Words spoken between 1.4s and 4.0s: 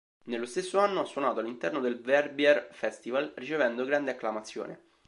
all'interno del Verbier Festival ricevendo